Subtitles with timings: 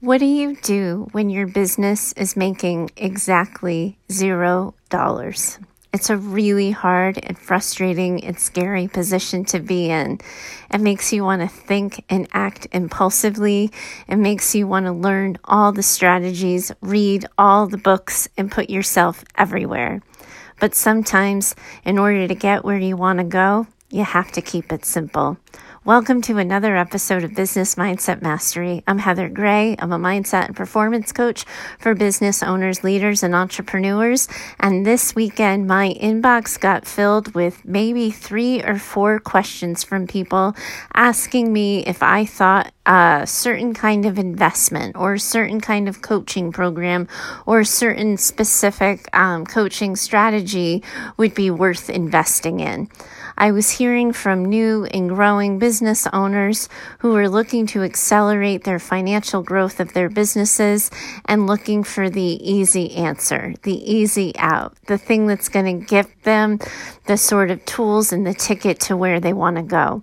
[0.00, 5.58] What do you do when your business is making exactly zero dollars?
[5.92, 10.20] It's a really hard and frustrating and scary position to be in.
[10.72, 13.70] It makes you want to think and act impulsively.
[14.08, 18.68] It makes you want to learn all the strategies, read all the books, and put
[18.68, 20.02] yourself everywhere.
[20.58, 21.54] But sometimes,
[21.84, 25.38] in order to get where you want to go, you have to keep it simple.
[25.86, 28.82] Welcome to another episode of Business Mindset Mastery.
[28.86, 29.76] I'm Heather Gray.
[29.78, 31.44] I'm a mindset and performance coach
[31.78, 34.26] for business owners, leaders, and entrepreneurs.
[34.58, 40.56] And this weekend, my inbox got filled with maybe three or four questions from people
[40.94, 46.00] asking me if I thought a certain kind of investment or a certain kind of
[46.00, 47.08] coaching program
[47.44, 50.82] or a certain specific um, coaching strategy
[51.18, 52.88] would be worth investing in.
[53.36, 58.78] I was hearing from new and growing business owners who were looking to accelerate their
[58.78, 60.90] financial growth of their businesses
[61.24, 66.06] and looking for the easy answer, the easy out, the thing that's going to give
[66.22, 66.58] them
[67.06, 70.02] the sort of tools and the ticket to where they want to go.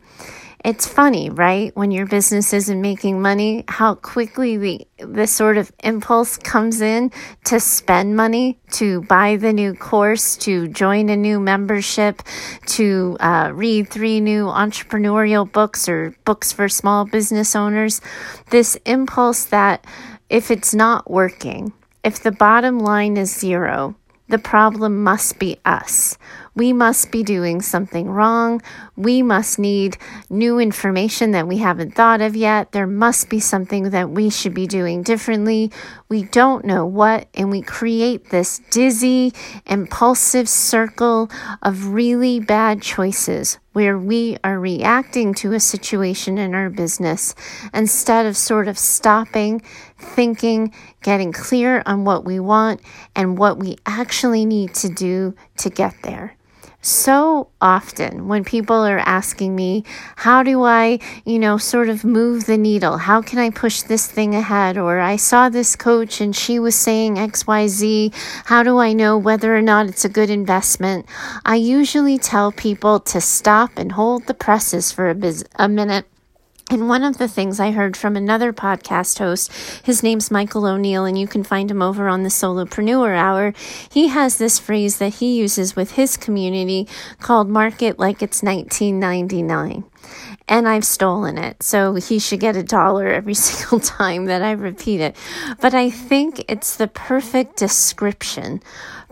[0.64, 1.76] It's funny, right?
[1.76, 7.12] When your business isn't making money, how quickly the, the sort of impulse comes in
[7.46, 12.22] to spend money, to buy the new course, to join a new membership,
[12.68, 18.00] to uh, read three new entrepreneurial books or books for small business owners.
[18.52, 19.84] This impulse that
[20.30, 23.96] if it's not working, if the bottom line is zero,
[24.28, 26.18] the problem must be us.
[26.54, 28.62] We must be doing something wrong.
[28.98, 29.98] We must need
[30.30, 32.74] new information that we haven't thought of yet.
[32.74, 35.72] There must be something that we should be doing differently.
[36.10, 39.32] We don't know what, and we create this dizzy,
[39.66, 46.70] impulsive circle of really bad choices where we are reacting to a situation in our
[46.70, 47.34] business
[47.74, 49.62] instead of sort of stopping,
[49.98, 52.82] thinking, getting clear on what we want
[53.16, 56.36] and what we actually need to do to get there
[56.82, 59.84] so often when people are asking me,
[60.16, 62.98] how do I, you know, sort of move the needle?
[62.98, 64.78] How can I push this thing ahead?
[64.78, 68.14] Or I saw this coach and she was saying XYZ.
[68.46, 71.06] How do I know whether or not it's a good investment?
[71.46, 76.06] I usually tell people to stop and hold the presses for a, biz- a minute
[76.72, 79.52] and one of the things I heard from another podcast host,
[79.84, 83.54] his name's Michael O'Neal, and you can find him over on the Solopreneur Hour.
[83.92, 86.88] He has this phrase that he uses with his community
[87.20, 89.84] called market like it's 1999.
[90.48, 91.62] And I've stolen it.
[91.62, 95.18] So he should get a dollar every single time that I repeat it.
[95.60, 98.64] But I think it's the perfect description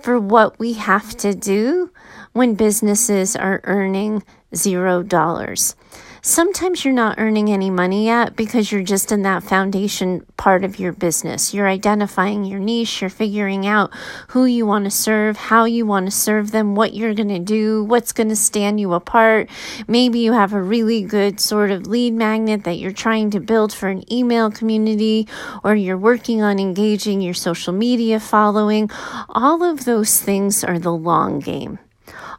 [0.01, 1.91] for what we have to do
[2.31, 4.23] when businesses are earning
[4.55, 5.75] zero dollars
[6.21, 10.79] sometimes you're not earning any money yet because you're just in that foundation part of
[10.79, 11.53] your business.
[11.53, 13.93] You're identifying your niche, you're figuring out
[14.29, 17.39] who you want to serve, how you want to serve them, what you're going to
[17.39, 19.49] do, what's going to stand you apart.
[19.87, 23.73] Maybe you have a really good sort of lead magnet that you're trying to build
[23.73, 25.27] for an email community,
[25.63, 28.89] or you're working on engaging your social media following.
[29.29, 31.79] All of those things are the long game.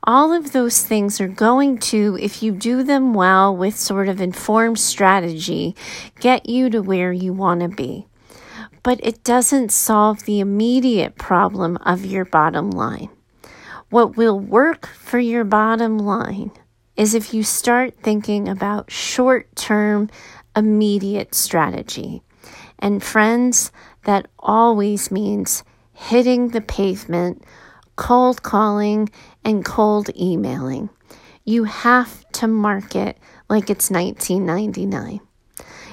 [0.05, 4.21] All of those things are going to, if you do them well with sort of
[4.21, 5.77] informed strategy,
[6.21, 8.06] get you to where you want to be.
[8.83, 13.10] But it doesn't solve the immediate problem of your bottom line.
[13.91, 16.53] What will work for your bottom line
[16.97, 20.09] is if you start thinking about short term,
[20.56, 22.22] immediate strategy.
[22.78, 23.71] And friends,
[24.05, 25.62] that always means
[25.93, 27.44] hitting the pavement
[28.00, 29.10] cold calling,
[29.45, 30.91] and cold emailing.
[31.45, 33.19] You have to market
[33.49, 35.21] like it's 1999.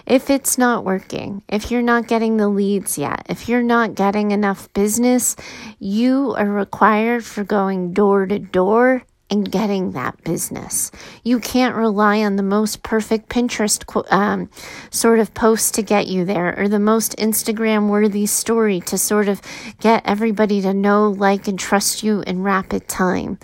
[0.05, 4.31] If it's not working, if you're not getting the leads yet, if you're not getting
[4.31, 5.35] enough business,
[5.79, 10.91] you are required for going door to door and getting that business.
[11.23, 14.49] You can't rely on the most perfect Pinterest um,
[14.89, 19.27] sort of post to get you there or the most Instagram worthy story to sort
[19.27, 19.41] of
[19.79, 23.37] get everybody to know, like, and trust you in rapid time.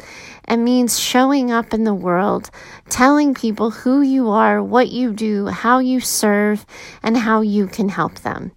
[0.48, 2.50] It means showing up in the world,
[2.90, 6.66] telling people who you are, what you do, how you serve,
[7.02, 8.52] and how you can help them.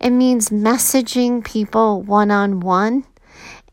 [0.00, 3.04] It means messaging people one on one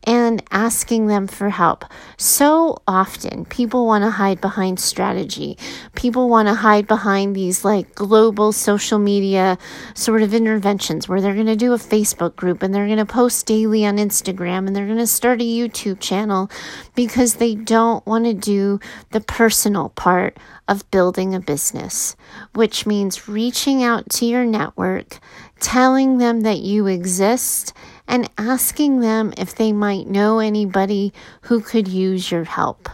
[0.04, 1.84] and asking them for help.
[2.16, 5.58] So often, people want to hide behind strategy.
[5.94, 9.58] People want to hide behind these like global social media
[9.94, 13.06] sort of interventions where they're going to do a Facebook group and they're going to
[13.06, 16.50] post daily on Instagram and they're going to start a YouTube channel
[16.94, 18.80] because they don't want to do
[19.10, 20.36] the personal part
[20.68, 22.14] of building a business,
[22.54, 25.18] which means reaching out to your network,
[25.60, 27.72] telling them that you exist
[28.08, 31.12] and asking them if they might know anybody
[31.42, 32.88] who could use your help.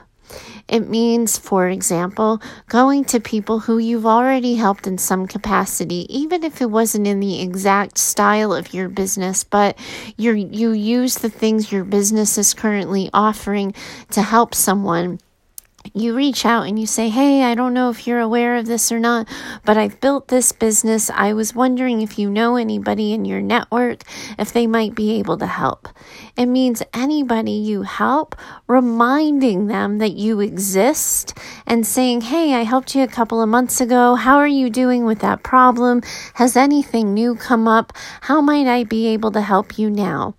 [0.66, 6.42] It means, for example, going to people who you've already helped in some capacity, even
[6.42, 9.78] if it wasn't in the exact style of your business, but
[10.16, 13.74] you you use the things your business is currently offering
[14.10, 15.20] to help someone
[15.96, 18.90] you reach out and you say, Hey, I don't know if you're aware of this
[18.90, 19.28] or not,
[19.64, 21.08] but I've built this business.
[21.08, 24.02] I was wondering if you know anybody in your network,
[24.36, 25.88] if they might be able to help.
[26.36, 28.34] It means anybody you help,
[28.66, 33.80] reminding them that you exist and saying, Hey, I helped you a couple of months
[33.80, 34.16] ago.
[34.16, 36.02] How are you doing with that problem?
[36.34, 37.92] Has anything new come up?
[38.22, 40.34] How might I be able to help you now?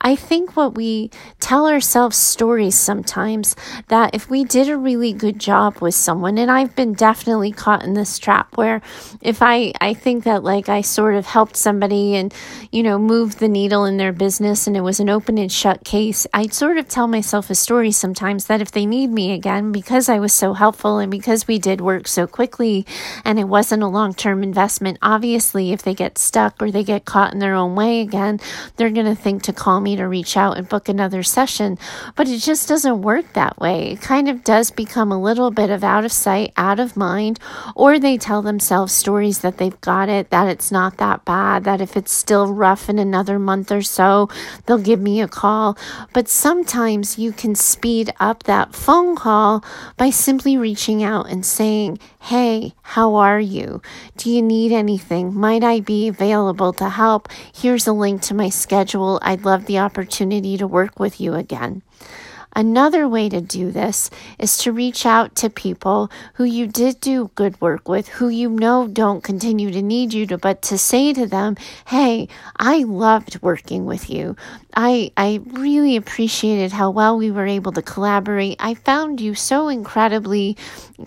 [0.00, 1.10] I think what we
[1.40, 3.56] tell ourselves stories sometimes
[3.88, 7.82] that if we did a really good job with someone, and I've been definitely caught
[7.82, 8.80] in this trap where
[9.20, 12.32] if I, I think that like I sort of helped somebody and,
[12.70, 15.84] you know, moved the needle in their business and it was an open and shut
[15.84, 19.72] case, I sort of tell myself a story sometimes that if they need me again,
[19.72, 22.86] because I was so helpful and because we did work so quickly
[23.24, 27.04] and it wasn't a long term investment, obviously, if they get stuck or they get
[27.04, 28.40] caught in their own way again,
[28.76, 31.78] they're going to think to call me me to reach out and book another session,
[32.14, 33.92] but it just doesn't work that way.
[33.92, 37.40] It kind of does become a little bit of out of sight, out of mind,
[37.74, 41.80] or they tell themselves stories that they've got it, that it's not that bad, that
[41.80, 44.28] if it's still rough in another month or so,
[44.66, 45.78] they'll give me a call.
[46.12, 49.64] But sometimes you can speed up that phone call
[49.96, 53.80] by simply reaching out and saying, Hey, how are you?
[54.18, 55.34] Do you need anything?
[55.34, 57.28] Might I be available to help?
[57.54, 59.18] Here's a link to my schedule.
[59.22, 61.82] I'd love the opportunity to work with you again.
[62.58, 67.30] Another way to do this is to reach out to people who you did do
[67.36, 71.12] good work with, who you know don't continue to need you to, but to say
[71.12, 71.56] to them,
[71.86, 72.26] Hey,
[72.56, 74.34] I loved working with you.
[74.74, 78.56] I, I really appreciated how well we were able to collaborate.
[78.58, 80.56] I found you so incredibly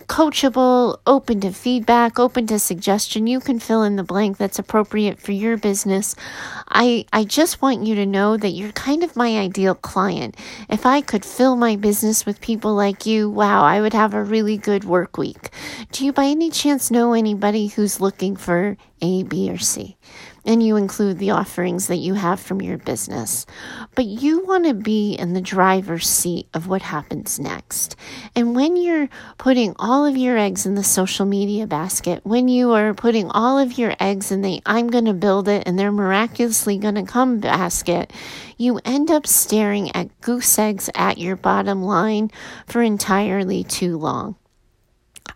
[0.08, 3.28] coachable, open to feedback, open to suggestion.
[3.28, 6.16] You can fill in the blank that's appropriate for your business.
[6.70, 10.36] I, I just want you to know that you're kind of my ideal client.
[10.70, 14.24] If I could fill my business with people like you, wow, I would have a
[14.24, 15.50] really good work week.
[15.92, 19.98] Do you by any chance know anybody who's looking for A, B, or C?
[20.46, 23.46] and you include the offerings that you have from your business.
[23.96, 27.96] But you want to be in the driver's seat of what happens next.
[28.36, 32.72] And when you're putting all of your eggs in the social media basket, when you
[32.72, 35.92] are putting all of your eggs in the I'm going to build it and they're
[35.92, 38.12] miraculously going to come basket,
[38.58, 42.32] you end up staring at goose eggs at your bottom line
[42.66, 44.36] for entirely too long.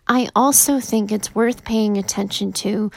[0.08, 2.90] I also think it's worth paying attention to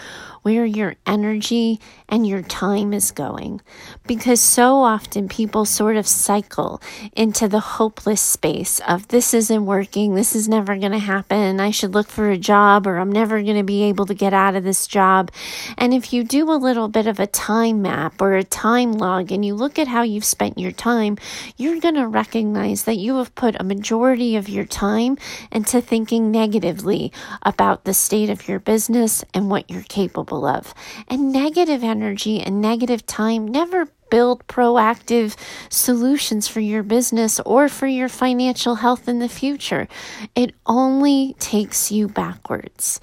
[0.49, 3.61] where your energy and your time is going.
[4.07, 6.81] Because so often people sort of cycle
[7.13, 11.69] into the hopeless space of this isn't working, this is never going to happen, I
[11.69, 14.55] should look for a job, or I'm never going to be able to get out
[14.55, 15.29] of this job.
[15.77, 19.31] And if you do a little bit of a time map or a time log
[19.31, 21.19] and you look at how you've spent your time,
[21.57, 25.15] you're going to recognize that you have put a majority of your time
[25.51, 27.13] into thinking negatively
[27.43, 30.73] about the state of your business and what you're capable of.
[31.07, 35.35] And negative energy and negative time never build proactive
[35.69, 39.87] solutions for your business or for your financial health in the future.
[40.35, 42.99] It only takes you backwards.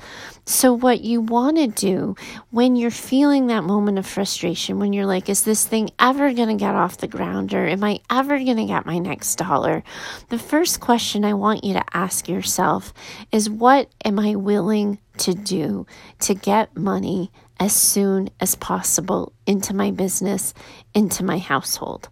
[0.49, 2.15] So, what you want to do
[2.51, 6.49] when you're feeling that moment of frustration, when you're like, is this thing ever going
[6.49, 9.83] to get off the ground or am I ever going to get my next dollar?
[10.29, 12.95] The first question I want you to ask yourself
[13.33, 15.87] is, what am I willing to do
[16.21, 20.53] to get money as soon as possible into my business,
[20.95, 22.09] into my household.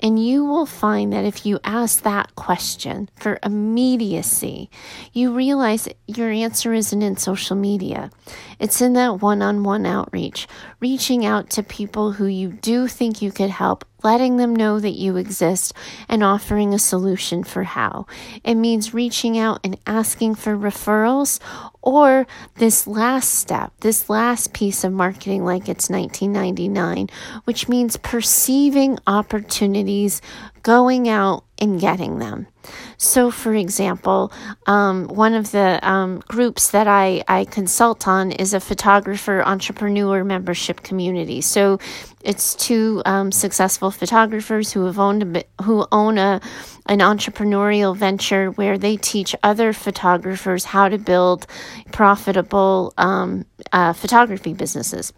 [0.00, 4.70] And you will find that if you ask that question for immediacy,
[5.12, 8.10] you realize your answer isn't in social media.
[8.60, 10.46] It's in that one on one outreach,
[10.78, 14.90] reaching out to people who you do think you could help letting them know that
[14.90, 15.74] you exist
[16.08, 18.06] and offering a solution for how.
[18.44, 21.40] It means reaching out and asking for referrals
[21.88, 22.26] or
[22.56, 27.08] this last step, this last piece of marketing like it's 1999,
[27.44, 30.20] which means perceiving opportunities
[30.68, 32.46] going out and getting them.
[32.98, 34.30] So, for example,
[34.66, 40.24] um, one of the um, groups that I, I consult on is a photographer entrepreneur
[40.24, 41.40] membership community.
[41.40, 41.78] So,
[42.22, 46.42] it's two um, successful photographers who have owned a, who own a
[46.84, 51.46] an entrepreneurial venture where they teach other photographers how to build
[51.92, 55.14] profitable um, uh, photography businesses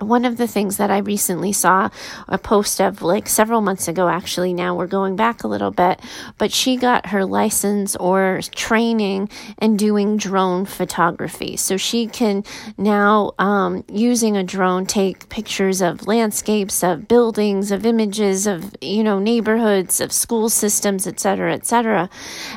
[0.00, 1.88] one of the things that I recently saw
[2.28, 6.00] a post of like several months ago, actually, now we're going back a little bit,
[6.36, 11.56] but she got her license or training in doing drone photography.
[11.56, 12.44] So she can
[12.76, 19.02] now, um, using a drone, take pictures of landscapes, of buildings, of images, of, you
[19.02, 22.10] know, neighborhoods, of school systems, etc., etc.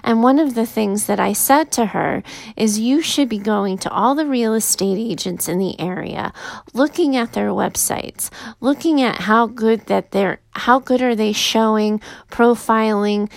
[0.04, 2.22] And one of the things that I said to her
[2.58, 6.34] is you should be going to all the real estate agents in the area,
[6.74, 11.32] looking at at their websites, looking at how good that they're how good are they
[11.32, 13.30] showing, profiling,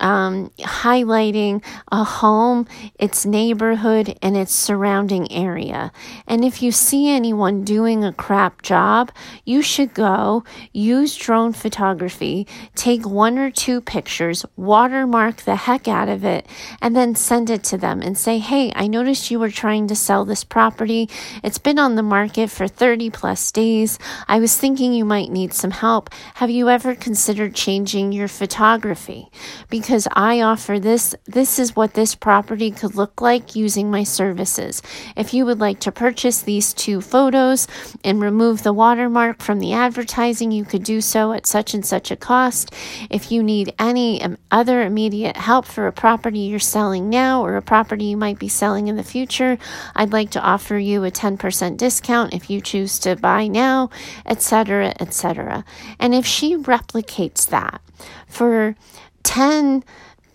[0.00, 2.66] um, highlighting a home,
[2.98, 5.92] its neighborhood, and its surrounding area.
[6.26, 9.12] And if you see anyone doing a crap job,
[9.44, 16.08] you should go use drone photography, take one or two pictures, watermark the heck out
[16.08, 16.46] of it,
[16.80, 19.96] and then send it to them and say, Hey, I noticed you were trying to
[19.96, 21.08] sell this property.
[21.44, 23.98] It's been on the market for 30 plus days.
[24.26, 26.10] I was thinking you might need some help.
[26.34, 29.28] Have you ever considered changing your photography?
[29.68, 31.16] Because because I offer this.
[31.26, 34.82] This is what this property could look like using my services.
[35.16, 37.66] If you would like to purchase these two photos
[38.04, 42.12] and remove the watermark from the advertising, you could do so at such and such
[42.12, 42.72] a cost.
[43.10, 47.56] If you need any um, other immediate help for a property you're selling now or
[47.56, 49.58] a property you might be selling in the future,
[49.96, 53.90] I'd like to offer you a 10% discount if you choose to buy now,
[54.24, 55.64] etc., etc.
[55.98, 57.80] And if she replicates that
[58.28, 58.76] for
[59.22, 59.84] 10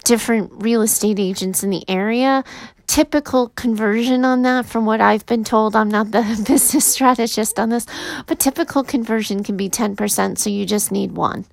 [0.03, 2.43] different real estate agents in the area.
[2.87, 7.69] Typical conversion on that, from what I've been told, I'm not the business strategist on
[7.69, 7.87] this,
[8.27, 11.45] but typical conversion can be 10%, so you just need one.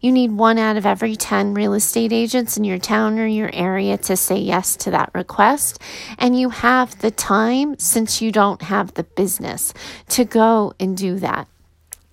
[0.00, 3.50] You need one out of every 10 real estate agents in your town or your
[3.52, 5.80] area to say yes to that request.
[6.18, 9.74] And you have the time, since you don't have the business,
[10.10, 11.48] to go and do that.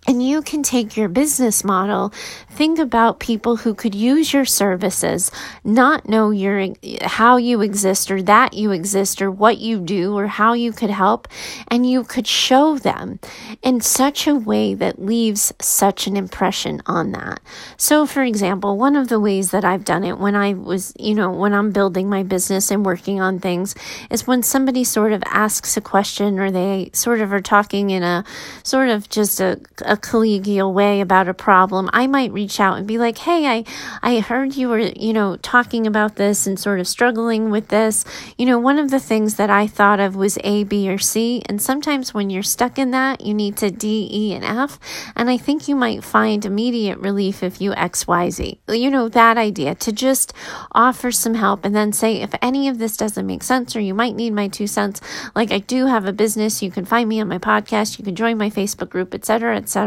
[0.08, 2.14] And you can take your business model,
[2.52, 5.32] think about people who could use your services,
[5.64, 6.68] not know your
[7.02, 10.92] how you exist or that you exist or what you do or how you could
[10.92, 11.28] help,
[11.70, 13.20] and you could show them
[13.64, 17.40] in such a way that leaves such an impression on that.
[17.76, 21.16] So for example, one of the ways that I've done it when I was, you
[21.16, 23.74] know, when I'm building my business and working on things
[24.12, 28.04] is when somebody sort of asks a question or they sort of are talking in
[28.04, 28.24] a
[28.62, 32.78] sort of just a, a a collegial way about a problem, I might reach out
[32.78, 33.64] and be like, "Hey, I
[34.04, 38.04] I heard you were, you know, talking about this and sort of struggling with this.
[38.38, 41.42] You know, one of the things that I thought of was A, B, or C,
[41.48, 44.80] and sometimes when you're stuck in that, you need to D, E, and F,
[45.16, 48.60] and I think you might find immediate relief if you X, Y, Z.
[48.68, 50.34] You know, that idea to just
[50.74, 53.94] offer some help and then say if any of this doesn't make sense or you
[53.94, 55.00] might need my two cents,
[55.36, 58.16] like I do have a business, you can find me on my podcast, you can
[58.16, 59.85] join my Facebook group, etc., etc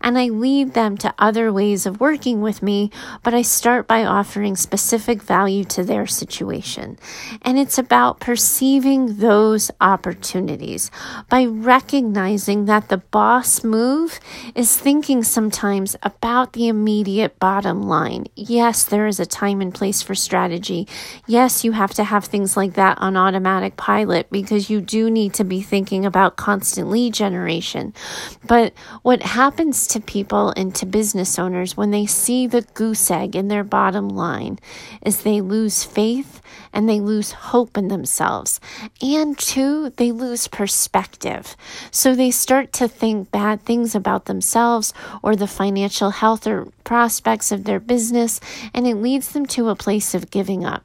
[0.00, 2.90] and I lead them to other ways of working with me,
[3.22, 6.98] but I start by offering specific value to their situation.
[7.42, 10.90] And it's about perceiving those opportunities
[11.28, 14.20] by recognizing that the boss move
[14.54, 18.26] is thinking sometimes about the immediate bottom line.
[18.36, 20.86] Yes, there is a time and place for strategy.
[21.26, 25.34] Yes, you have to have things like that on automatic pilot because you do need
[25.34, 27.94] to be thinking about constant lead generation.
[28.46, 33.34] But what happens to people and to business owners when they see the goose egg
[33.34, 34.58] in their bottom line
[35.00, 38.60] is they lose faith and they lose hope in themselves.
[39.00, 41.56] And two, they lose perspective.
[41.90, 47.50] So they start to think bad things about themselves or the financial health or prospects
[47.50, 48.38] of their business,
[48.74, 50.84] and it leads them to a place of giving up.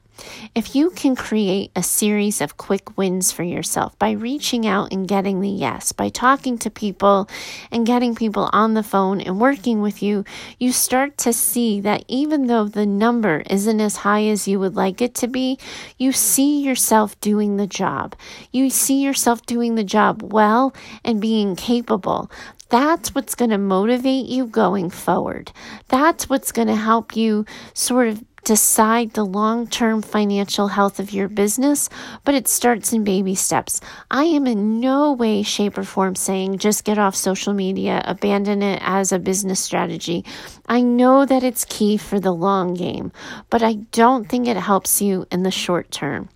[0.54, 5.06] If you can create a series of quick wins for yourself by reaching out and
[5.06, 7.28] getting the yes, by talking to people
[7.70, 10.24] and getting people on the phone and working with you,
[10.58, 14.76] you start to see that even though the number isn't as high as you would
[14.76, 15.58] like it to be,
[15.98, 18.16] you see yourself doing the job.
[18.52, 22.30] You see yourself doing the job well and being capable.
[22.70, 25.52] That's what's going to motivate you going forward.
[25.88, 31.12] That's what's going to help you sort of decide the long term financial health of
[31.12, 31.90] your business,
[32.24, 33.78] but it starts in baby steps.
[34.10, 38.62] I am in no way, shape, or form saying just get off social media, abandon
[38.62, 40.24] it as a business strategy.
[40.66, 43.12] I know that it's key for the long game,
[43.50, 46.30] but I don't think it helps you in the short term.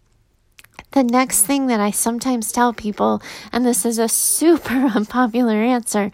[0.93, 6.11] The next thing that I sometimes tell people, and this is a super unpopular answer,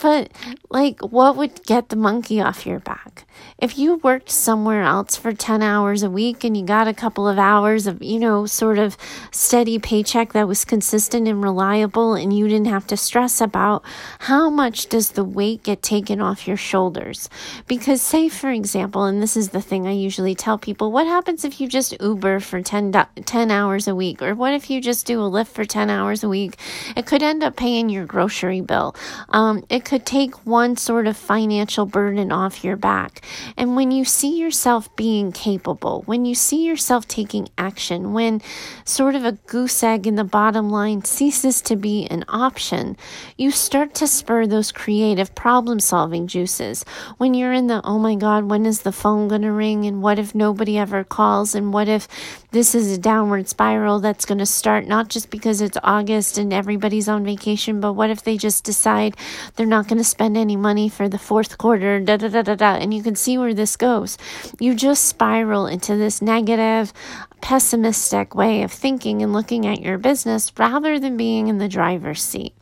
[0.00, 0.32] but
[0.70, 3.26] like, what would get the monkey off your back?
[3.58, 7.28] If you worked somewhere else for 10 hours a week and you got a couple
[7.28, 8.96] of hours of, you know, sort of
[9.30, 13.84] steady paycheck that was consistent and reliable, and you didn't have to stress about
[14.20, 17.28] how much does the weight get taken off your shoulders?
[17.66, 21.44] Because, say, for example, and this is the thing I usually tell people, what happens
[21.44, 24.13] if you just Uber for 10, 10 hours a week?
[24.14, 24.22] Week?
[24.22, 26.56] Or what if you just do a Lyft for 10 hours a week?
[26.96, 28.94] It could end up paying your grocery bill.
[29.30, 33.22] Um, it could take one sort of financial burden off your back.
[33.56, 38.40] And when you see yourself being capable, when you see yourself taking action, when
[38.84, 42.96] sort of a goose egg in the bottom line ceases to be an option,
[43.36, 46.84] you start to spur those creative problem solving juices.
[47.18, 49.86] When you're in the, oh my God, when is the phone going to ring?
[49.86, 51.54] And what if nobody ever calls?
[51.54, 52.06] And what if
[52.52, 56.52] this is a downward spiral that's going to start not just because it's August and
[56.52, 59.16] everybody's on vacation, but what if they just decide
[59.56, 62.54] they're not going to spend any money for the fourth quarter, da da da da
[62.54, 64.16] da, and you can see where this goes.
[64.60, 66.92] You just spiral into this negative,
[67.40, 72.22] pessimistic way of thinking and looking at your business rather than being in the driver's
[72.22, 72.54] seat.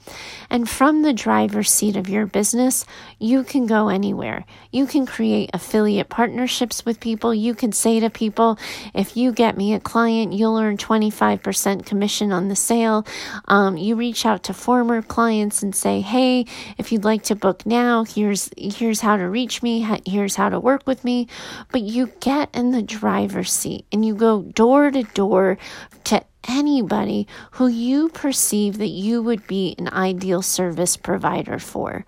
[0.50, 2.84] And from the driver's seat of your business,
[3.18, 4.44] you can go anywhere.
[4.70, 7.34] You can create affiliate partnerships with people.
[7.34, 8.58] You can say to people,
[8.94, 13.06] if you get me a client, you'll earn 25% commission on the sale.
[13.46, 17.64] Um, you reach out to former clients and say, hey, if you'd like to book
[17.64, 21.28] now, here's, here's how to reach me, here's how to work with me.
[21.70, 25.58] But you get in the driver's seat and you go door to door
[26.04, 32.04] to anybody who you perceive that you would be an ideal service provider for.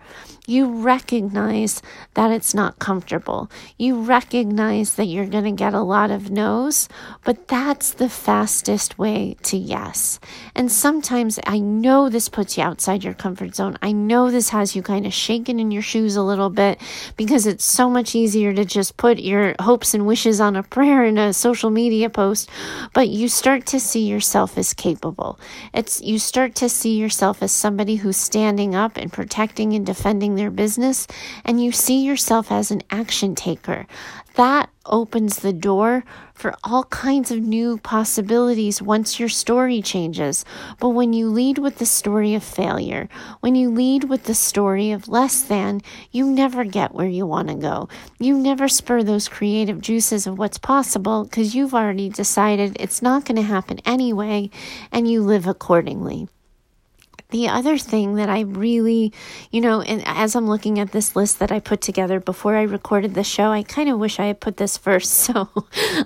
[0.46, 1.80] You recognize
[2.12, 3.50] that it's not comfortable.
[3.78, 6.86] You recognize that you're going to get a lot of no's,
[7.24, 10.20] but that's the fastest way to yes.
[10.54, 13.78] And sometimes I know this puts you outside your comfort zone.
[13.80, 16.78] I know this has you kind of shaking in your shoes a little bit
[17.16, 21.04] because it's so much easier to just put your hopes and wishes on a prayer
[21.04, 22.50] in a social media post,
[22.92, 25.40] but you start to see yourself as capable.
[25.72, 30.33] It's you start to see yourself as somebody who's standing up and protecting and defending
[30.34, 31.06] their business
[31.44, 33.86] and you see yourself as an action taker.
[34.34, 36.04] That opens the door
[36.34, 40.44] for all kinds of new possibilities once your story changes.
[40.80, 43.08] But when you lead with the story of failure,
[43.40, 47.48] when you lead with the story of less than, you never get where you want
[47.48, 47.88] to go.
[48.18, 53.24] You never spur those creative juices of what's possible because you've already decided it's not
[53.24, 54.50] going to happen anyway,
[54.90, 56.28] and you live accordingly.
[57.30, 59.12] The other thing that I really,
[59.50, 62.62] you know, and as I'm looking at this list that I put together before I
[62.62, 65.28] recorded the show, I kind of wish I had put this first.
[65.34, 65.48] So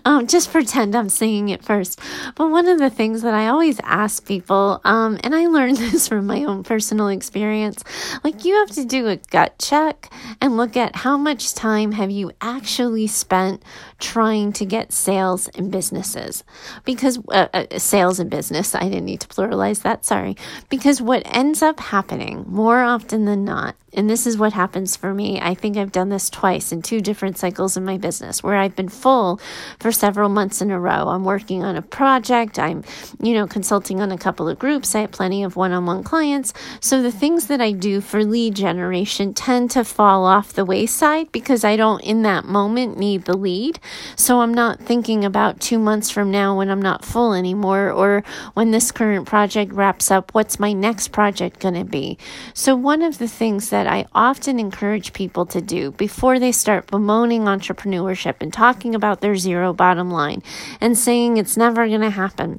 [0.05, 2.01] um, just pretend I'm singing it first.
[2.37, 6.07] But one of the things that I always ask people, um, and I learned this
[6.09, 7.83] from my own personal experience,
[8.23, 12.11] like you have to do a gut check and look at how much time have
[12.11, 13.63] you actually spent
[13.99, 16.45] trying to get sales and businesses.
[16.85, 20.37] Because uh, uh, sales and business, I didn't need to pluralize that, sorry.
[20.69, 24.97] Because what what ends up happening more often than not and this is what happens
[24.97, 25.41] for me.
[25.41, 28.77] I think I've done this twice in two different cycles in my business where I've
[28.77, 29.41] been full
[29.81, 31.09] for several months in a row.
[31.09, 32.85] I'm working on a project, I'm,
[33.21, 36.05] you know, consulting on a couple of groups, I have plenty of one on one
[36.05, 36.53] clients.
[36.81, 41.33] So the things that I do for lead generation tend to fall off the wayside
[41.33, 43.81] because I don't in that moment need the lead.
[44.17, 48.23] So I'm not thinking about two months from now when I'm not full anymore or
[48.55, 52.19] when this current project wraps up, what's my next project going to be?
[52.55, 56.51] So one of the things that that I often encourage people to do before they
[56.51, 60.43] start bemoaning entrepreneurship and talking about their zero bottom line
[60.81, 62.59] and saying it's never going to happen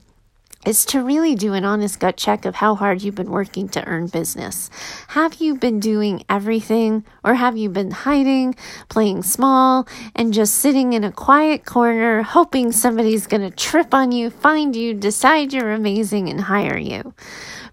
[0.66, 3.86] is to really do an honest gut check of how hard you've been working to
[3.86, 4.70] earn business.
[5.10, 8.56] Have you been doing everything or have you been hiding,
[8.88, 14.14] playing small, and just sitting in a quiet corner hoping somebody's going to trip on
[14.14, 17.14] you, find you, decide you're amazing, and hire you?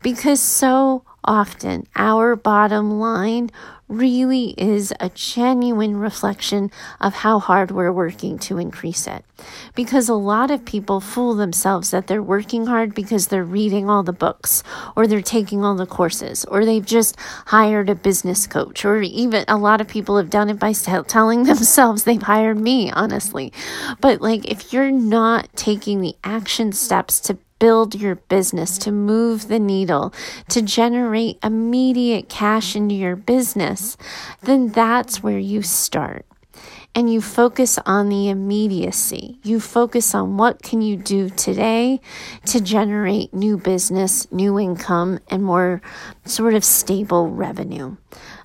[0.02, 3.50] Because so often our bottom line
[3.88, 9.24] really is a genuine reflection of how hard we're working to increase it.
[9.74, 14.02] Because a lot of people fool themselves that they're working hard because they're reading all
[14.02, 14.62] the books
[14.96, 19.44] or they're taking all the courses or they've just hired a business coach or even
[19.46, 23.52] a lot of people have done it by telling themselves they've hired me, honestly.
[24.00, 29.48] But like if you're not taking the action steps to build your business, to move
[29.48, 30.12] the needle,
[30.48, 33.96] to generate immediate cash into your business,
[34.42, 36.26] then that's where you start.
[36.94, 39.38] And you focus on the immediacy.
[39.42, 42.00] You focus on what can you do today
[42.46, 45.82] to generate new business, new income, and more
[46.24, 47.96] sort of stable revenue.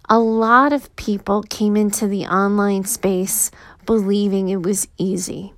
[0.10, 3.52] A lot of people came into the online space
[3.86, 5.54] believing it was easy.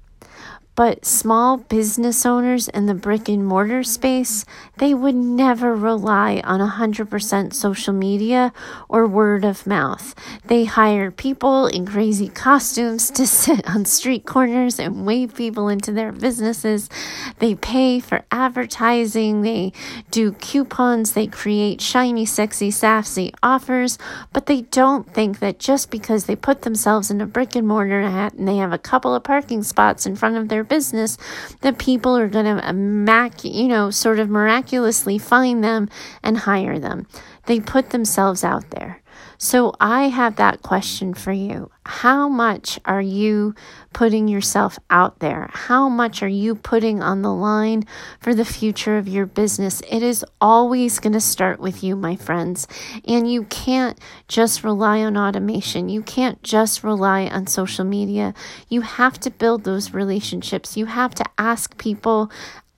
[0.76, 4.44] But small business owners in the brick and mortar space,
[4.78, 8.52] they would never rely on 100% social media
[8.90, 10.16] or word of mouth.
[10.46, 15.92] They hire people in crazy costumes to sit on street corners and wave people into
[15.92, 16.90] their businesses.
[17.38, 19.44] They pay for advertising.
[19.44, 19.74] They
[20.10, 21.12] do coupons.
[21.12, 24.00] They create shiny, sexy, sassy offers.
[24.32, 28.02] But they don't think that just because they put themselves in a brick and mortar
[28.02, 31.18] hat and they have a couple of parking spots in front of their business
[31.62, 35.90] that people are going to, mac, you know, sort of miraculously find them
[36.24, 37.08] and hire them.
[37.46, 39.03] They put themselves out there.
[39.38, 41.70] So I have that question for you.
[41.86, 43.56] How much are you
[43.92, 45.50] putting yourself out there?
[45.52, 47.84] How much are you putting on the line
[48.22, 49.82] for the future of your business?
[49.90, 52.68] It is always going to start with you, my friends.
[53.06, 55.90] And you can't just rely on automation.
[55.90, 58.34] You can't just rely on social media.
[58.70, 60.78] You have to build those relationships.
[60.78, 62.32] You have to ask people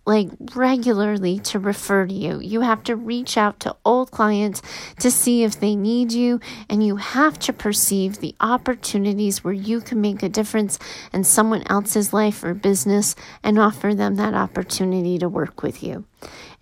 [0.05, 2.39] like regularly to refer to you.
[2.39, 4.61] You have to reach out to old clients
[4.99, 6.39] to see if they need you,
[6.69, 10.77] and you have to perceive the opportunities where you can make a difference
[11.11, 16.05] in someone else's life or business and offer them that opportunity to work with you.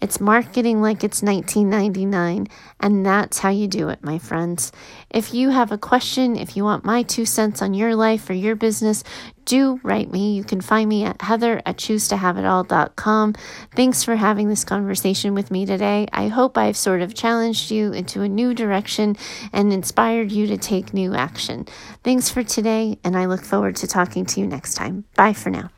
[0.01, 2.47] It's marketing like it's 1999,
[2.79, 4.71] and that's how you do it, my friends.
[5.09, 8.33] If you have a question, if you want my two cents on your life or
[8.33, 9.03] your business,
[9.45, 10.33] do write me.
[10.33, 13.33] You can find me at heather at choosetohaveitall.com.
[13.75, 16.07] Thanks for having this conversation with me today.
[16.13, 19.15] I hope I've sort of challenged you into a new direction
[19.51, 21.67] and inspired you to take new action.
[22.03, 25.05] Thanks for today, and I look forward to talking to you next time.
[25.15, 25.69] Bye for now.